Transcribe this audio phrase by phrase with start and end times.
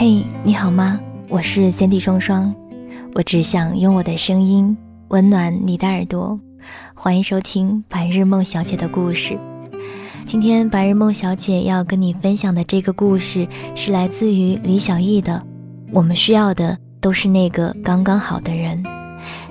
[0.00, 1.00] 嘿，你好吗？
[1.28, 2.54] 我是三 D 双双，
[3.16, 6.38] 我只想用我的声音温暖你的耳朵。
[6.94, 9.36] 欢迎收听白日梦小姐的故事。
[10.24, 15.42] 今天白日梦小姐要跟你分享的这个故事是来自于李小艺的。
[15.90, 18.80] 我们需要的都是那个刚刚好的人。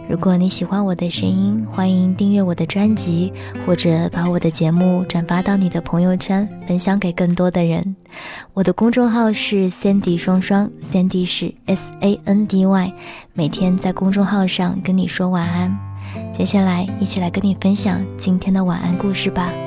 [0.08, 3.34] 如果你喜欢我的声音，欢迎订阅我的专辑，
[3.66, 7.94] 或者把我的节目转发到你的朋友圈，分享给更多的人。
[8.54, 12.94] 我的公众号是 Sandy 双双，Sandy 是 S A N D Y，
[13.34, 15.78] 每天在公众号上跟你说晚安。
[16.34, 19.67] 接下来，一起来跟你分享今天的晚安故事吧。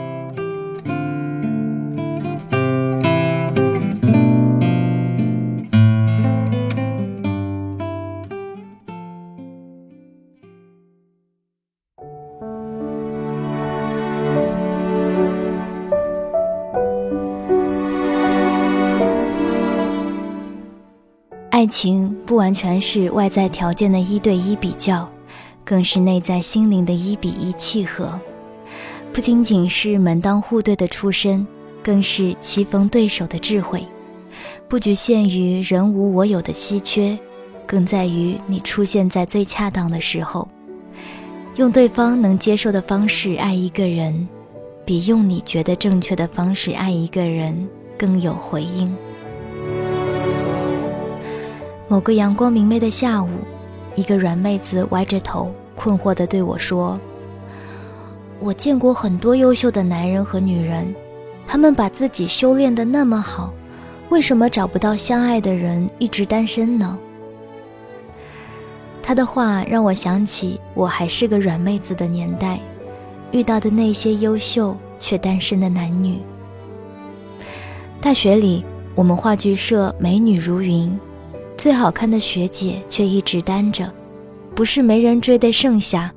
[21.61, 25.07] 爱情不完全是外在条件的一对一比较，
[25.63, 28.19] 更是内在心灵的一比一契合。
[29.13, 31.47] 不仅仅是门当户对的出身，
[31.83, 33.87] 更是棋逢对手的智慧。
[34.71, 37.19] 不局限于人无我有的稀缺，
[37.67, 40.49] 更在于你出现在最恰当的时候。
[41.57, 44.27] 用对方能接受的方式爱一个人，
[44.87, 47.69] 比用你觉得正确的方式爱一个人
[47.99, 48.97] 更有回应。
[51.91, 53.29] 某个阳光明媚的下午，
[53.97, 56.97] 一个软妹子歪着头，困惑地对我说
[58.39, 60.95] ：“我见过很多优秀的男人和女人，
[61.49, 63.53] 他们把自己修炼得那么好，
[64.09, 66.97] 为什么找不到相爱的人，一直单身呢？”
[69.03, 72.61] 他的话让我想起我还是个软妹子的年代，
[73.33, 76.21] 遇到的那些优秀却单身的男女。
[78.01, 78.65] 大学里，
[78.95, 80.97] 我们话剧社美女如云。
[81.61, 83.93] 最好看的学姐却一直单着，
[84.55, 86.11] 不是没人追的盛夏，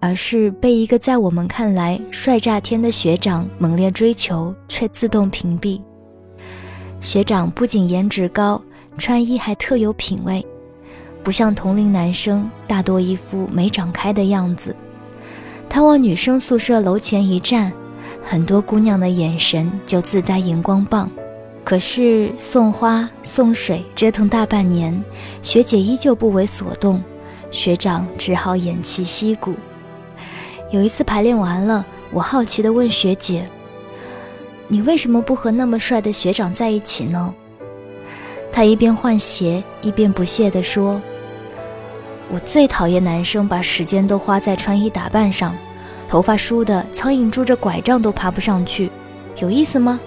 [0.00, 5.80] 而是被一个在我们看来帅炸天的学长猛烈追求，却自动屏蔽。
[7.00, 8.60] 学长不仅颜值高，
[8.96, 10.44] 穿衣还特有品味，
[11.22, 14.74] 不像同龄男生大多一副没长开的样子。
[15.68, 17.72] 他往女生宿舍楼前一站，
[18.20, 21.08] 很多姑娘的眼神就自带荧光棒。
[21.68, 25.04] 可是送花送水折腾大半年，
[25.42, 26.98] 学姐依旧不为所动，
[27.50, 29.52] 学长只好偃旗息鼓。
[30.70, 33.46] 有一次排练完了，我好奇地问学姐
[34.66, 37.34] ：“你为什么不和那么帅的学长在一起呢？”
[38.50, 40.98] 她一边换鞋一边不屑地说
[42.32, 45.54] ：“我最讨厌男生把时间都花在穿衣打扮上，
[46.08, 48.90] 头发梳得苍蝇拄着拐杖都爬不上去，
[49.36, 50.00] 有意思吗？”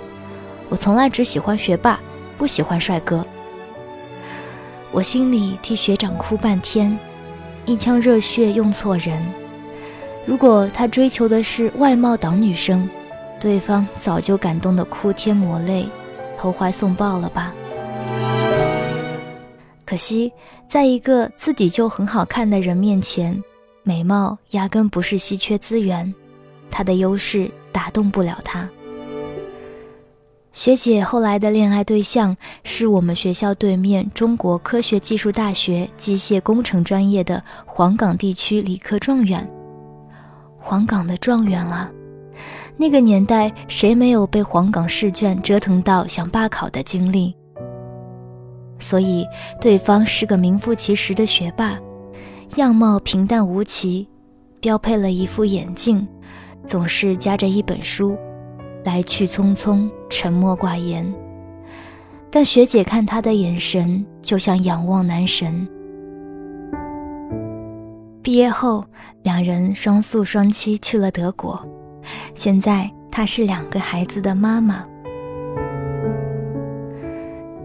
[0.72, 2.00] 我从来只喜欢学霸，
[2.38, 3.26] 不喜欢帅哥。
[4.90, 6.98] 我心里替学长哭半天，
[7.66, 9.22] 一腔热血用错人。
[10.26, 12.90] 如果他追求的是外貌党女生，
[13.38, 15.90] 对方早就感动得哭天抹泪，
[16.38, 17.54] 投怀送抱了吧。
[19.86, 20.32] 可惜，
[20.70, 23.44] 在一个自己就很好看的人面前，
[23.84, 26.14] 美貌压根不是稀缺资源，
[26.70, 28.70] 他的优势打动不了他。
[30.52, 39.50] 学姐后来的恋爱对象是我们学校对面中国科学技术大学机械工程专业的黄冈地区理科状元。
[40.60, 41.90] 黄冈的状元啊，
[42.76, 47.34] 那个年代谁没有被黄冈试卷折腾到想罢考的经历？
[48.78, 49.26] 所以
[49.62, 51.80] 对方是个名副其实的学霸，
[52.58, 54.06] 样貌平淡无奇，
[54.60, 56.06] 标配了一副眼镜，
[56.66, 58.18] 总是夹着一本书。
[58.84, 61.06] 来去匆匆，沉默寡言，
[62.30, 65.68] 但学姐看他的眼神就像仰望男神。
[68.24, 68.86] 毕业后，
[69.24, 71.60] 两人双宿双栖去了德国，
[72.36, 74.86] 现在她是两个孩子的妈妈。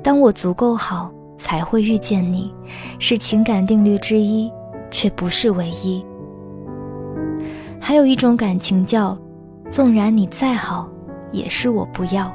[0.02, 2.54] 当我足够好，才会遇见你，
[2.98, 4.50] 是情感定律之一，
[4.90, 6.04] 却不是唯一。
[7.80, 9.16] 还有一种感情叫，
[9.70, 10.88] 纵然你再好，
[11.32, 12.34] 也是我不要。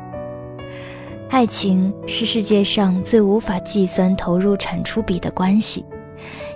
[1.30, 5.86] 爱情是世界上最无法计算投入产出比的关系，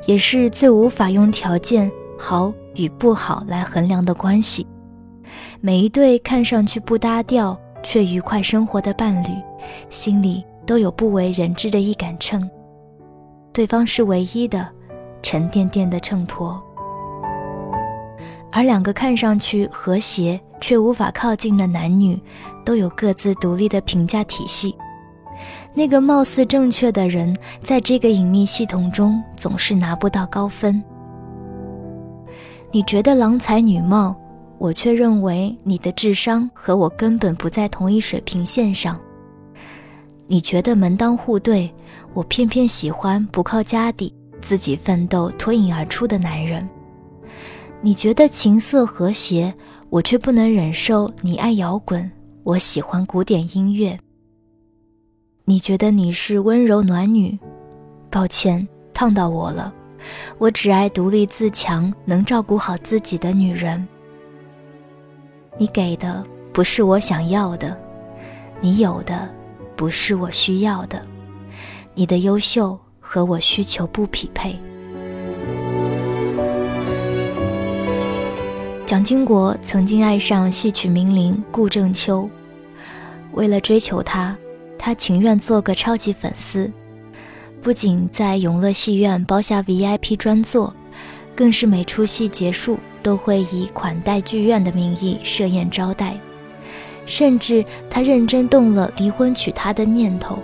[0.06, 1.90] 也是最无法用条件
[2.20, 4.68] 好与不好来衡量的关系。
[5.62, 9.28] 每一对看上去不搭调却愉快生活的伴侣，
[9.90, 12.48] 心里都有不为人知的一杆秤，
[13.54, 14.68] 对方是唯一的、
[15.24, 16.60] 沉甸甸的秤砣。
[18.52, 22.20] 而两个看上去和谐却无法靠近的男女，
[22.64, 24.76] 都有各自独立的评价体系。
[25.76, 30.84] 那个貌似正确的人，在这个隐秘系统中总是拿不到高分。
[32.72, 34.16] 你觉得郎才女貌？
[34.58, 39.00] 我却认为你的智商和我根本不在同一水平线上。
[40.26, 41.72] 你觉得门当户对，
[42.16, 46.68] 我偏偏喜欢不靠家底、自己奋斗脱颖而出的男人。
[47.82, 49.54] 你觉得琴瑟和谐，
[49.90, 52.12] 我却不能忍受你爱摇滚，
[52.44, 53.98] 我喜欢古典音乐。
[55.46, 57.38] 你觉得你是温柔暖女，
[58.10, 59.74] 抱歉，烫到我了。
[60.38, 63.88] 我只爱独立自强、能照顾好自己的女人。
[65.58, 67.78] 你给的不是我想要的，
[68.60, 69.34] 你有的
[69.76, 71.02] 不是我需要的，
[71.94, 74.60] 你的优秀和我需求不匹配。
[78.86, 82.30] 蒋经国曾经爱上戏曲名伶顾正秋，
[83.32, 84.38] 为了追求她，
[84.78, 86.72] 他情愿做个超级粉丝，
[87.64, 90.72] 不仅在永乐戏院包下 VIP 专座，
[91.36, 92.80] 更是每出戏结束。
[93.02, 96.18] 都会以款待剧院的名义设宴招待，
[97.06, 100.40] 甚至他认真动了离婚娶她的念头。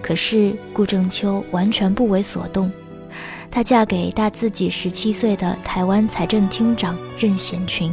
[0.00, 2.72] 可是顾正秋完全不为所动，
[3.50, 7.92] 她嫁给大自己十七岁的台湾财政厅长任显群。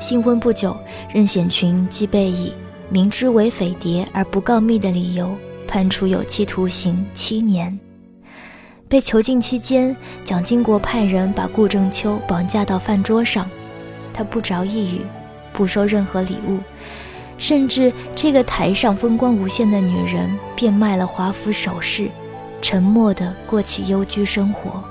[0.00, 0.76] 新婚不久，
[1.12, 2.52] 任显群即被以
[2.90, 5.34] 明知为匪谍而不告密的理由
[5.66, 7.78] 判处有期徒刑七年。
[8.86, 13.48] 被囚禁期间，蒋经国派人把顾正秋绑架到饭桌上，
[14.12, 15.00] 他不着一语，
[15.52, 16.58] 不收任何礼物，
[17.38, 22.10] 甚至这个台上风光无限的女人变卖了华服首饰，
[22.64, 24.82] 沉默地过起幽居生活，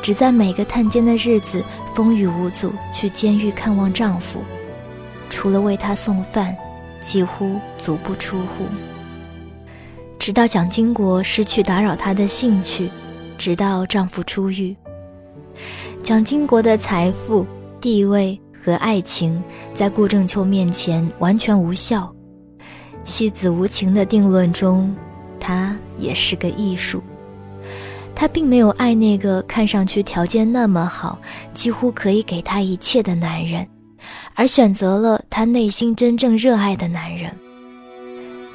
[0.00, 1.60] 只在每个探监的日子
[1.92, 4.38] 风雨无阻去监狱看望丈夫，
[5.28, 6.56] 除了为他送饭，
[7.00, 8.64] 几乎足不出户。
[10.20, 12.88] 直到蒋经国失去打扰她的兴趣，
[13.36, 14.76] 直到丈夫出狱，
[16.00, 17.44] 蒋经国的财富、
[17.80, 19.42] 地位和爱情
[19.74, 22.14] 在顾正秋面前完全无效。
[23.02, 24.94] 戏子无情的定论中，
[25.48, 27.02] 他也是个艺术。
[28.14, 31.18] 他并没有爱那个看上去条件那么好、
[31.54, 33.66] 几乎可以给他一切的男人，
[34.34, 37.34] 而选择了他内心真正热爱的男人。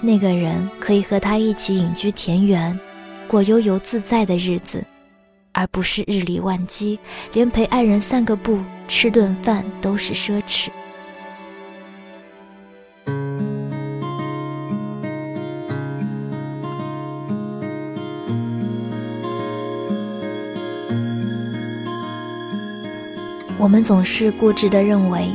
[0.02, 2.80] 那个人可以和他一起隐居田园，
[3.28, 4.86] 过悠游自在的日子，
[5.52, 7.00] 而不是日理万机，
[7.32, 10.70] 连陪爱人散个步、吃顿饭都是奢侈。
[23.64, 25.30] 我们总是固执地认为，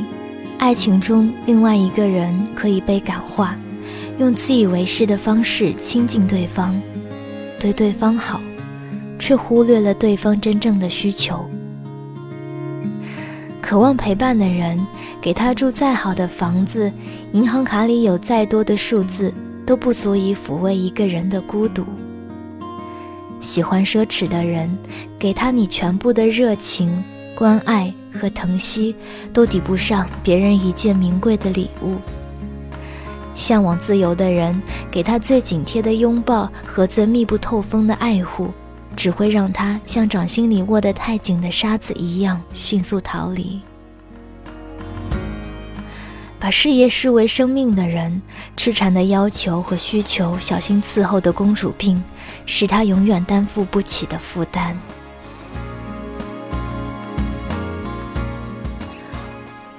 [0.59, 3.57] 爱情中另外一个人可以被感化。
[4.19, 6.79] 用自以为是的方式亲近对方，
[7.59, 8.39] 对对方好，
[9.17, 11.43] 却忽略了对方真正的需求。
[13.63, 14.79] 渴望陪伴的人，
[15.19, 16.93] 给他住再好的房子，
[17.31, 19.33] 银行卡里有再多的数字，
[19.65, 21.83] 都不足以抚慰一个人的孤独。
[23.39, 24.69] 喜欢奢侈的人，
[25.17, 27.03] 给他你全部的热情、
[27.35, 28.95] 关爱和疼惜，
[29.31, 31.95] 都抵不上别人一件名贵的礼物。
[33.33, 34.61] 向往自由的人，
[34.91, 38.51] 给他最紧贴的拥抱和最密不透风的爱护，
[38.97, 43.61] 只会让他像掌心里握得太紧的沙子一样迅速逃离。
[46.37, 48.21] 把事业视为生命的人，
[48.55, 52.01] 痴缠的要求和需求，小心伺候的公主病，
[52.45, 54.77] 是他永远担负不起的负担。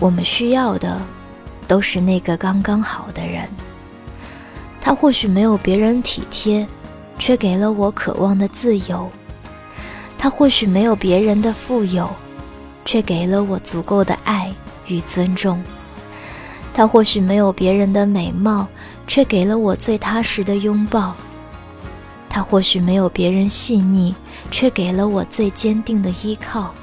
[0.00, 1.00] 我们需要的。
[1.70, 3.48] 都是那个刚刚好的人。
[4.80, 6.66] 他或许没有别人体贴，
[7.16, 9.08] 却给了我渴望的自由；
[10.18, 12.10] 他或许没有别人的富有，
[12.84, 14.52] 却给了我足够的爱
[14.88, 15.62] 与尊重；
[16.74, 18.66] 他或许没有别人的美貌，
[19.06, 21.14] 却给了我最踏实的拥抱。
[22.28, 24.12] 他或许没有别人细腻，
[24.50, 26.74] 却给了我最坚定的依靠。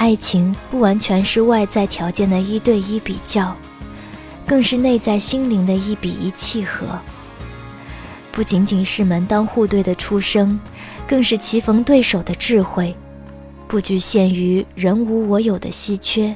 [0.00, 3.54] 爱情不完全是外在条件的一对一比较，
[4.46, 6.98] 更是内在心灵的一比一契合。
[8.32, 10.58] 不仅仅是门当户对的出生，
[11.06, 12.96] 更是棋逢对手的智慧。
[13.68, 16.34] 不局限于人无我有的稀缺，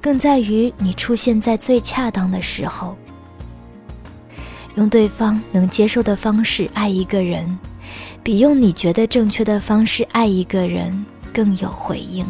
[0.00, 2.96] 更在于你出现在最恰当的时候。
[4.76, 7.58] 用对方能接受的方式爱一个人，
[8.22, 12.24] 比用你觉得正确的方式爱一个人更有回应。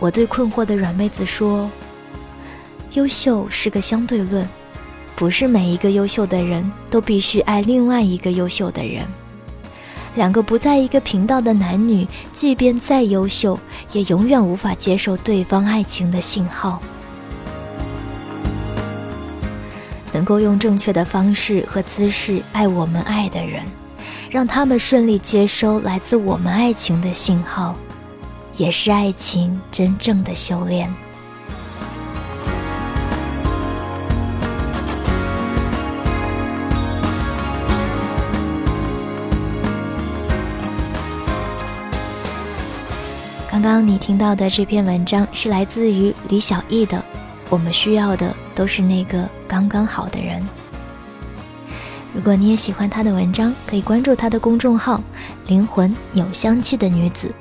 [0.00, 1.68] 我对困惑的软妹子说
[2.94, 4.48] ：“优秀是个相对论，
[5.16, 9.04] 不是每一个优秀的人都必须爱另外一个优秀的人。
[10.14, 13.58] 两个不在一个频道的男女，即便再优秀，
[13.92, 16.80] 也永远无法接受对方爱情的信号。”
[20.10, 23.62] 能够用正确的方式和姿势爱我们爱的人，
[24.30, 27.76] 让他们顺利接收来自我们爱情的信号，
[28.58, 30.92] 也是爱情真正的修炼。
[43.50, 47.02] 刚刚你听到的这篇文章是来自于李小艺的。
[47.50, 50.46] 我们需要的都是那个刚刚好的人。
[52.14, 55.00] 如果你也喜欢他的文章，可以关注他的公众号
[55.48, 57.32] “灵魂有香气的女子”。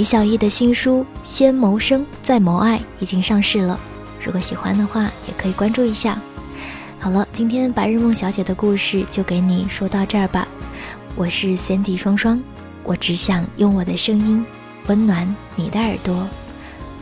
[0.00, 3.78] 李小艺的新书《先谋生再谋爱》已经上市了，
[4.24, 6.18] 如果喜欢的话，也可以关注一下。
[6.98, 10.48] 好了，今天白日梦小姐的故事就给你说到这儿吧。
[11.16, 12.42] 我是 Cindy 双双，
[12.82, 14.42] 我只想用我的声音
[14.86, 16.26] 温暖你的耳朵。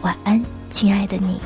[0.00, 1.40] 晚安，亲爱的你。